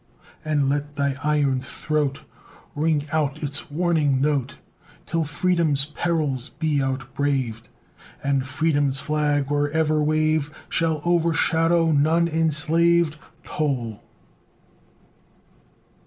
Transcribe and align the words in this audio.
And 0.43 0.67
let 0.67 0.95
thy 0.95 1.15
iron 1.23 1.59
throat 1.59 2.23
Ring 2.75 3.03
out 3.11 3.43
its 3.43 3.69
warning 3.69 4.19
note, 4.19 4.55
Till 5.05 5.23
Freedom's 5.23 5.85
perils 5.85 6.49
be 6.49 6.81
outbraved, 6.81 7.69
And 8.23 8.47
Freedom's 8.47 8.99
flag, 8.99 9.51
wherever 9.51 10.01
waved, 10.01 10.51
Shall 10.69 11.01
overshadow 11.05 11.91
none 11.91 12.27
enslaved! 12.27 13.17
Toll! 13.43 14.01